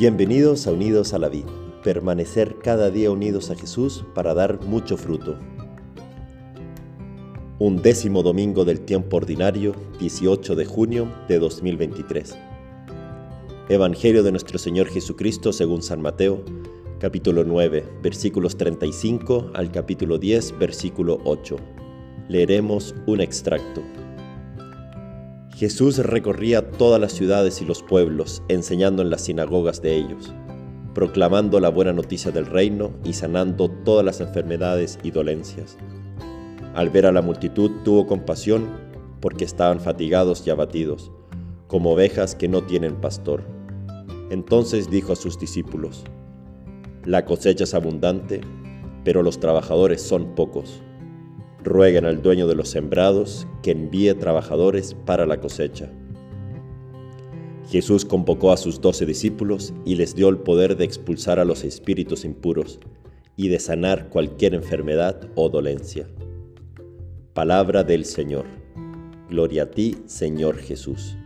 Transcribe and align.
Bienvenidos 0.00 0.66
a 0.66 0.72
Unidos 0.72 1.12
a 1.12 1.18
la 1.18 1.28
Vida, 1.28 1.50
permanecer 1.84 2.56
cada 2.60 2.90
día 2.90 3.10
unidos 3.10 3.50
a 3.50 3.54
Jesús 3.54 4.02
para 4.14 4.32
dar 4.32 4.64
mucho 4.64 4.96
fruto. 4.96 5.38
Un 7.58 7.82
décimo 7.82 8.22
domingo 8.22 8.64
del 8.64 8.80
tiempo 8.80 9.18
ordinario, 9.18 9.74
18 9.98 10.56
de 10.56 10.64
junio 10.64 11.12
de 11.28 11.38
2023. 11.38 12.34
Evangelio 13.68 14.22
de 14.22 14.30
nuestro 14.30 14.58
Señor 14.58 14.88
Jesucristo 14.88 15.52
según 15.52 15.82
San 15.82 16.00
Mateo, 16.00 16.42
capítulo 16.98 17.44
9, 17.44 17.84
versículos 18.02 18.56
35 18.56 19.50
al 19.52 19.70
capítulo 19.70 20.16
10, 20.16 20.58
versículo 20.58 21.18
8. 21.24 21.56
Leeremos 22.26 22.94
un 23.06 23.20
extracto. 23.20 23.82
Jesús 25.60 25.98
recorría 25.98 26.70
todas 26.70 26.98
las 26.98 27.12
ciudades 27.12 27.60
y 27.60 27.66
los 27.66 27.82
pueblos, 27.82 28.42
enseñando 28.48 29.02
en 29.02 29.10
las 29.10 29.20
sinagogas 29.20 29.82
de 29.82 29.94
ellos, 29.94 30.32
proclamando 30.94 31.60
la 31.60 31.68
buena 31.68 31.92
noticia 31.92 32.30
del 32.30 32.46
reino 32.46 32.92
y 33.04 33.12
sanando 33.12 33.68
todas 33.68 34.02
las 34.02 34.22
enfermedades 34.22 34.98
y 35.02 35.10
dolencias. 35.10 35.76
Al 36.74 36.88
ver 36.88 37.04
a 37.04 37.12
la 37.12 37.20
multitud 37.20 37.70
tuvo 37.84 38.06
compasión 38.06 38.70
porque 39.20 39.44
estaban 39.44 39.80
fatigados 39.80 40.46
y 40.46 40.50
abatidos, 40.50 41.12
como 41.66 41.90
ovejas 41.90 42.34
que 42.34 42.48
no 42.48 42.62
tienen 42.62 42.98
pastor. 42.98 43.42
Entonces 44.30 44.90
dijo 44.90 45.12
a 45.12 45.16
sus 45.16 45.38
discípulos, 45.38 46.04
La 47.04 47.26
cosecha 47.26 47.64
es 47.64 47.74
abundante, 47.74 48.40
pero 49.04 49.22
los 49.22 49.38
trabajadores 49.38 50.00
son 50.00 50.34
pocos 50.34 50.80
rueguen 51.62 52.04
al 52.04 52.22
dueño 52.22 52.46
de 52.46 52.54
los 52.54 52.68
sembrados 52.68 53.46
que 53.62 53.72
envíe 53.72 54.14
trabajadores 54.14 54.94
para 55.06 55.26
la 55.26 55.40
cosecha. 55.40 55.90
Jesús 57.68 58.04
convocó 58.04 58.52
a 58.52 58.56
sus 58.56 58.80
doce 58.80 59.06
discípulos 59.06 59.72
y 59.84 59.94
les 59.94 60.14
dio 60.14 60.28
el 60.28 60.38
poder 60.38 60.76
de 60.76 60.84
expulsar 60.84 61.38
a 61.38 61.44
los 61.44 61.62
espíritus 61.62 62.24
impuros 62.24 62.80
y 63.36 63.48
de 63.48 63.60
sanar 63.60 64.08
cualquier 64.08 64.54
enfermedad 64.54 65.28
o 65.36 65.48
dolencia. 65.48 66.08
Palabra 67.32 67.84
del 67.84 68.04
Señor. 68.04 68.44
Gloria 69.28 69.62
a 69.62 69.70
ti, 69.70 69.96
Señor 70.06 70.56
Jesús. 70.56 71.16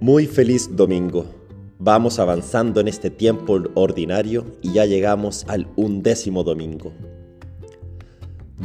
Muy 0.00 0.26
feliz 0.26 0.76
domingo. 0.76 1.26
Vamos 1.80 2.20
avanzando 2.20 2.80
en 2.80 2.86
este 2.86 3.10
tiempo 3.10 3.60
ordinario 3.74 4.46
y 4.62 4.74
ya 4.74 4.86
llegamos 4.86 5.44
al 5.48 5.66
undécimo 5.76 6.44
domingo. 6.44 6.92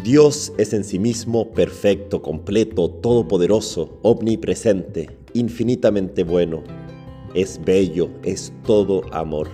Dios 0.04 0.52
es 0.58 0.74
en 0.74 0.84
sí 0.84 1.00
mismo 1.00 1.54
perfecto, 1.54 2.22
completo, 2.22 2.90
todopoderoso, 2.90 3.98
omnipresente, 4.02 5.18
infinitamente 5.34 6.24
bueno. 6.24 6.64
Es 7.34 7.62
bello, 7.64 8.10
es 8.24 8.52
todo 8.66 9.02
amor. 9.14 9.48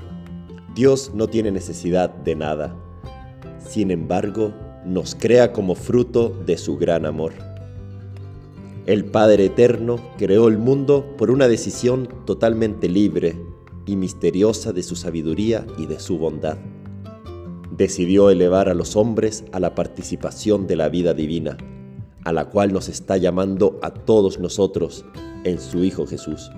Dios 0.74 1.12
no 1.14 1.28
tiene 1.28 1.52
necesidad 1.52 2.10
de 2.10 2.36
nada. 2.36 2.76
Sin 3.60 3.92
embargo, 3.92 4.52
nos 4.84 5.14
crea 5.16 5.54
como 5.54 5.76
fruto 5.76 6.30
de 6.30 6.58
su 6.58 6.76
gran 6.76 7.06
amor. 7.06 7.34
El 8.88 9.06
Padre 9.06 9.46
Eterno 9.46 9.98
creó 10.18 10.48
el 10.48 10.58
mundo 10.58 11.06
por 11.18 11.30
una 11.30 11.48
decisión 11.48 12.10
totalmente 12.26 12.90
libre 12.90 13.40
y 13.86 13.96
misteriosa 13.96 14.74
de 14.74 14.82
su 14.82 14.96
sabiduría 14.96 15.68
y 15.78 15.86
de 15.86 16.00
su 16.00 16.18
bondad 16.18 16.58
decidió 17.72 18.30
elevar 18.30 18.70
a 18.70 18.74
los 18.74 18.96
hombres 18.96 19.44
a 19.52 19.60
la 19.60 19.76
participación 19.76 20.68
de 20.68 20.76
la 20.76 20.90
vida 20.90 21.14
divina, 21.14 21.58
a 22.24 22.34
la 22.34 22.46
cual 22.46 22.74
nos 22.74 22.90
está 22.90 23.18
llamando 23.18 23.80
a 23.82 23.92
todos 23.94 24.40
nosotros 24.40 25.06
en 25.44 25.60
su 25.60 25.84
Hijo 25.84 26.06
Jesús. 26.06 26.52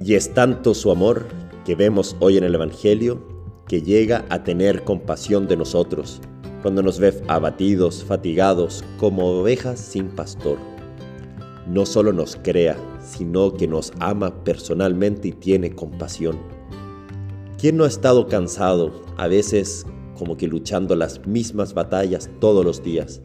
Y 0.00 0.14
es 0.14 0.34
tanto 0.34 0.74
su 0.74 0.90
amor 0.90 1.26
que 1.64 1.74
vemos 1.74 2.16
hoy 2.20 2.38
en 2.38 2.44
el 2.44 2.54
Evangelio 2.54 3.22
que 3.68 3.82
llega 3.82 4.24
a 4.28 4.42
tener 4.42 4.82
compasión 4.84 5.46
de 5.46 5.56
nosotros 5.56 6.20
cuando 6.62 6.82
nos 6.82 6.98
ve 6.98 7.22
abatidos, 7.28 8.04
fatigados, 8.04 8.84
como 8.98 9.26
ovejas 9.26 9.80
sin 9.80 10.08
pastor. 10.08 10.58
No 11.66 11.86
solo 11.86 12.12
nos 12.12 12.36
crea, 12.36 12.76
sino 13.00 13.52
que 13.54 13.66
nos 13.66 13.92
ama 13.98 14.44
personalmente 14.44 15.28
y 15.28 15.32
tiene 15.32 15.74
compasión. 15.74 16.38
¿Quién 17.58 17.76
no 17.76 17.84
ha 17.84 17.88
estado 17.88 18.28
cansado, 18.28 18.92
a 19.16 19.28
veces 19.28 19.86
como 20.22 20.36
que 20.36 20.46
luchando 20.46 20.94
las 20.94 21.26
mismas 21.26 21.74
batallas 21.74 22.30
todos 22.38 22.64
los 22.64 22.84
días, 22.84 23.20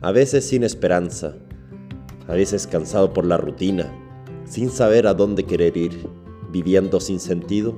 a 0.00 0.10
veces 0.10 0.44
sin 0.44 0.64
esperanza, 0.64 1.36
a 2.26 2.34
veces 2.34 2.66
cansado 2.66 3.12
por 3.12 3.24
la 3.24 3.36
rutina, 3.36 3.96
sin 4.44 4.68
saber 4.68 5.06
a 5.06 5.14
dónde 5.14 5.44
querer 5.44 5.76
ir, 5.76 5.92
viviendo 6.50 6.98
sin 6.98 7.20
sentido. 7.20 7.76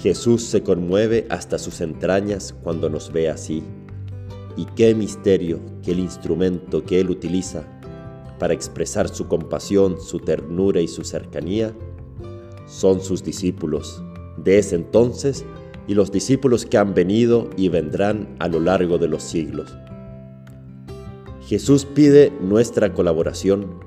Jesús 0.00 0.42
se 0.42 0.62
conmueve 0.62 1.26
hasta 1.28 1.58
sus 1.58 1.82
entrañas 1.82 2.54
cuando 2.62 2.88
nos 2.88 3.12
ve 3.12 3.28
así. 3.28 3.62
Y 4.56 4.64
qué 4.64 4.94
misterio 4.94 5.60
que 5.82 5.90
el 5.90 5.98
instrumento 5.98 6.82
que 6.82 6.98
Él 6.98 7.10
utiliza 7.10 7.68
para 8.38 8.54
expresar 8.54 9.10
su 9.10 9.28
compasión, 9.28 10.00
su 10.00 10.18
ternura 10.18 10.80
y 10.80 10.88
su 10.88 11.04
cercanía 11.04 11.74
son 12.66 13.02
sus 13.02 13.22
discípulos. 13.22 14.02
De 14.38 14.56
ese 14.56 14.76
entonces 14.76 15.44
y 15.88 15.94
los 15.94 16.12
discípulos 16.12 16.66
que 16.66 16.76
han 16.76 16.94
venido 16.94 17.48
y 17.56 17.70
vendrán 17.70 18.36
a 18.38 18.46
lo 18.46 18.60
largo 18.60 18.98
de 18.98 19.08
los 19.08 19.22
siglos. 19.22 19.74
Jesús 21.46 21.86
pide 21.86 22.30
nuestra 22.42 22.92
colaboración 22.92 23.80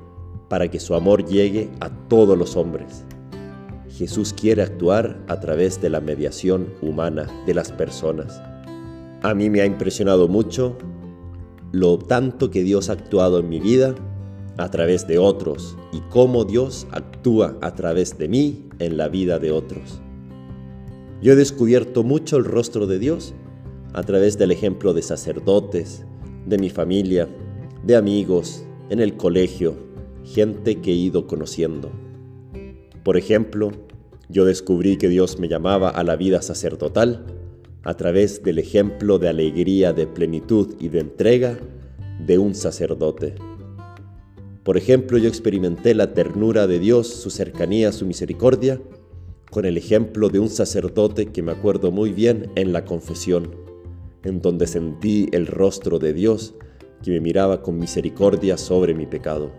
para 0.50 0.69
que 0.69 0.79
su 0.79 0.95
amor 0.95 1.23
llegue 1.25 1.69
a 1.79 1.90
todos 2.09 2.38
los 2.38 2.57
hombres. 2.57 3.06
Jesús 3.88 4.34
quiere 4.34 4.63
actuar 4.63 5.23
a 5.28 5.40
través 5.40 5.79
de 5.79 5.91
la 5.91 6.01
mediación 6.01 6.73
humana 6.81 7.28
de 7.45 7.53
las 7.53 7.72
personas. 7.72 8.41
A 9.22 9.35
mí 9.35 9.51
me 9.51 9.61
ha 9.61 9.66
impresionado 9.66 10.28
mucho 10.28 10.75
lo 11.72 12.00
tanto 12.00 12.50
que 12.50 12.63
Dios 12.63 12.90
ha 12.90 12.94
actuado 12.94 13.40
en 13.40 13.47
mi 13.47 13.59
vida 13.59 13.94
a 14.57 14.69
través 14.72 15.07
de 15.07 15.19
otros 15.19 15.78
y 15.94 16.00
cómo 16.09 16.45
Dios 16.45 16.88
actúa 16.91 17.57
a 17.61 17.75
través 17.75 18.17
de 18.17 18.28
mí 18.28 18.69
en 18.79 18.97
la 18.97 19.07
vida 19.07 19.38
de 19.38 19.51
otros. 19.51 20.01
Yo 21.22 21.34
he 21.34 21.36
descubierto 21.36 22.04
mucho 22.04 22.38
el 22.38 22.46
rostro 22.46 22.88
de 22.88 22.98
Dios 22.98 23.36
a 23.94 24.02
través 24.02 24.40
del 24.40 24.52
ejemplo 24.52 24.94
de 24.96 25.04
sacerdotes, 25.04 26.04
de 26.48 26.58
mi 26.58 26.72
familia, 26.72 27.30
de 27.86 27.96
amigos, 27.96 28.64
en 28.90 29.00
el 29.00 29.16
colegio, 29.18 29.76
gente 30.26 30.82
que 30.82 30.92
he 30.92 30.96
ido 30.96 31.28
conociendo. 31.28 31.92
Por 33.04 33.18
ejemplo, 33.18 33.72
yo 34.30 34.46
descubrí 34.46 34.98
que 34.98 35.09
Dios 35.09 35.38
me 35.38 35.48
llamaba 35.48 35.90
a 35.90 36.04
la 36.04 36.16
vida 36.16 36.42
sacerdotal 36.42 37.26
a 37.84 37.94
través 37.96 38.42
del 38.42 38.58
ejemplo 38.58 39.20
de 39.20 39.30
alegría, 39.30 39.94
de 39.94 40.08
plenitud 40.08 40.76
y 40.80 40.90
de 40.90 41.02
entrega 41.02 41.59
de 42.26 42.40
un 42.40 42.56
sacerdote. 42.56 43.36
Por 44.64 44.76
ejemplo, 44.76 45.20
yo 45.20 45.28
experimenté 45.28 45.94
la 45.94 46.14
ternura 46.14 46.66
de 46.66 46.80
Dios, 46.80 47.08
su 47.08 47.30
cercanía, 47.30 47.92
su 47.92 48.06
misericordia, 48.06 48.80
con 49.51 49.66
el 49.66 49.78
ejemplo 49.78 50.29
de 50.29 50.39
un 50.39 50.50
sacerdote 50.50 51.28
que 51.28 51.44
me 51.44 51.51
acuerdo 51.51 51.91
muy 51.91 52.13
bien 52.13 52.50
en 52.56 52.72
la 52.72 52.85
confesión, 52.85 53.53
en 54.23 54.41
donde 54.41 54.66
sentí 54.66 55.28
el 55.34 55.45
rostro 55.45 56.00
de 56.00 56.13
Dios 56.13 56.56
que 57.03 57.12
me 57.12 57.19
miraba 57.19 57.61
con 57.61 57.78
misericordia 57.78 58.57
sobre 58.57 58.94
mi 58.94 59.06
pecado. 59.06 59.51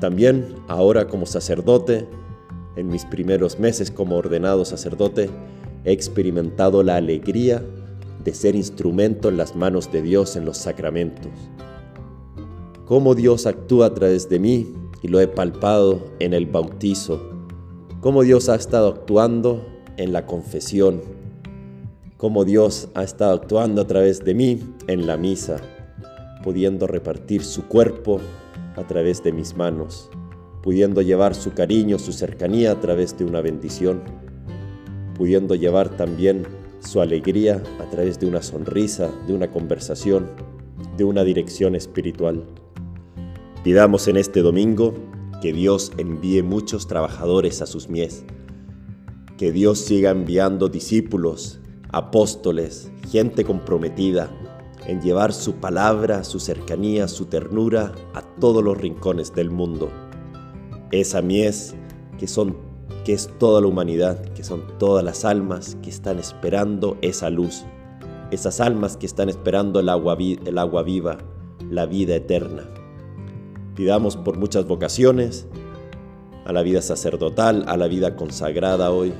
También 0.00 0.46
ahora 0.68 1.08
como 1.08 1.26
sacerdote, 1.26 2.06
en 2.76 2.86
mis 2.86 3.04
primeros 3.04 3.58
meses 3.58 3.90
como 3.90 4.16
ordenado 4.16 4.64
sacerdote, 4.64 5.28
he 5.84 5.90
experimentado 5.90 6.84
la 6.84 6.96
alegría 6.96 7.64
de 8.22 8.32
ser 8.32 8.54
instrumento 8.54 9.28
en 9.28 9.38
las 9.38 9.56
manos 9.56 9.90
de 9.90 10.02
Dios 10.02 10.36
en 10.36 10.44
los 10.44 10.56
sacramentos. 10.56 11.32
Cómo 12.84 13.16
Dios 13.16 13.46
actúa 13.46 13.86
a 13.86 13.94
través 13.94 14.28
de 14.28 14.38
mí 14.38 14.72
y 15.02 15.08
lo 15.08 15.20
he 15.20 15.26
palpado 15.26 16.12
en 16.20 16.32
el 16.32 16.46
bautizo, 16.46 17.39
cómo 18.00 18.22
Dios 18.22 18.48
ha 18.48 18.54
estado 18.54 18.88
actuando 18.88 19.66
en 19.98 20.12
la 20.12 20.24
confesión, 20.24 21.02
cómo 22.16 22.44
Dios 22.44 22.88
ha 22.94 23.02
estado 23.02 23.34
actuando 23.34 23.82
a 23.82 23.86
través 23.86 24.24
de 24.24 24.34
mí 24.34 24.62
en 24.86 25.06
la 25.06 25.18
misa, 25.18 25.58
pudiendo 26.42 26.86
repartir 26.86 27.44
su 27.44 27.66
cuerpo 27.66 28.18
a 28.76 28.86
través 28.86 29.22
de 29.22 29.32
mis 29.32 29.54
manos, 29.54 30.08
pudiendo 30.62 31.02
llevar 31.02 31.34
su 31.34 31.52
cariño, 31.52 31.98
su 31.98 32.12
cercanía 32.12 32.72
a 32.72 32.80
través 32.80 33.18
de 33.18 33.26
una 33.26 33.42
bendición, 33.42 34.02
pudiendo 35.14 35.54
llevar 35.54 35.90
también 35.90 36.46
su 36.80 37.02
alegría 37.02 37.62
a 37.80 37.90
través 37.90 38.18
de 38.18 38.26
una 38.26 38.40
sonrisa, 38.40 39.10
de 39.26 39.34
una 39.34 39.50
conversación, 39.50 40.30
de 40.96 41.04
una 41.04 41.22
dirección 41.22 41.74
espiritual. 41.74 42.44
Pidamos 43.62 44.08
en 44.08 44.16
este 44.16 44.40
domingo 44.40 44.94
que 45.40 45.52
Dios 45.52 45.92
envíe 45.96 46.42
muchos 46.42 46.86
trabajadores 46.86 47.62
a 47.62 47.66
sus 47.66 47.88
mies, 47.88 48.24
que 49.36 49.52
Dios 49.52 49.78
siga 49.78 50.10
enviando 50.10 50.68
discípulos, 50.68 51.60
apóstoles, 51.90 52.90
gente 53.10 53.44
comprometida 53.44 54.30
en 54.86 55.00
llevar 55.00 55.32
su 55.32 55.54
palabra, 55.54 56.24
su 56.24 56.40
cercanía, 56.40 57.08
su 57.08 57.26
ternura 57.26 57.92
a 58.14 58.22
todos 58.22 58.62
los 58.62 58.76
rincones 58.76 59.34
del 59.34 59.50
mundo. 59.50 59.90
Esa 60.90 61.22
mies 61.22 61.74
que 62.18 62.26
son 62.26 62.56
que 63.04 63.14
es 63.14 63.30
toda 63.38 63.60
la 63.60 63.66
humanidad, 63.66 64.20
que 64.34 64.44
son 64.44 64.62
todas 64.78 65.02
las 65.02 65.24
almas 65.24 65.76
que 65.82 65.88
están 65.88 66.18
esperando 66.18 66.98
esa 67.00 67.30
luz, 67.30 67.64
esas 68.30 68.60
almas 68.60 68.96
que 68.96 69.06
están 69.06 69.28
esperando 69.28 69.80
el 69.80 69.88
agua, 69.88 70.16
el 70.18 70.58
agua 70.58 70.82
viva, 70.82 71.18
la 71.70 71.86
vida 71.86 72.16
eterna. 72.16 72.68
Pidamos 73.80 74.18
por 74.18 74.36
muchas 74.36 74.66
vocaciones, 74.66 75.46
a 76.44 76.52
la 76.52 76.60
vida 76.60 76.82
sacerdotal, 76.82 77.64
a 77.66 77.78
la 77.78 77.88
vida 77.88 78.14
consagrada 78.14 78.90
hoy, 78.90 79.14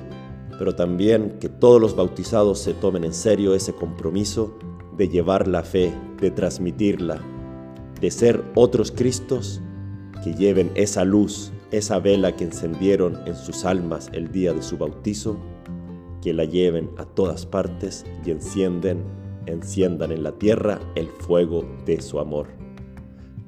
pero 0.58 0.74
también 0.74 1.38
que 1.40 1.48
todos 1.48 1.80
los 1.80 1.96
bautizados 1.96 2.58
se 2.58 2.74
tomen 2.74 3.04
en 3.04 3.14
serio 3.14 3.54
ese 3.54 3.72
compromiso 3.72 4.58
de 4.98 5.08
llevar 5.08 5.48
la 5.48 5.62
fe, 5.62 5.94
de 6.20 6.30
transmitirla, 6.30 7.22
de 8.02 8.10
ser 8.10 8.44
otros 8.54 8.92
Cristos 8.92 9.62
que 10.22 10.34
lleven 10.34 10.70
esa 10.74 11.06
luz, 11.06 11.52
esa 11.70 11.98
vela 11.98 12.36
que 12.36 12.44
encendieron 12.44 13.18
en 13.26 13.36
sus 13.36 13.64
almas 13.64 14.10
el 14.12 14.30
día 14.30 14.52
de 14.52 14.60
su 14.60 14.76
bautizo, 14.76 15.38
que 16.20 16.34
la 16.34 16.44
lleven 16.44 16.90
a 16.98 17.06
todas 17.06 17.46
partes 17.46 18.04
y 18.26 18.30
encienden, 18.30 19.04
enciendan 19.46 20.12
en 20.12 20.22
la 20.22 20.32
tierra 20.32 20.80
el 20.96 21.08
fuego 21.08 21.64
de 21.86 22.02
su 22.02 22.20
amor. 22.20 22.59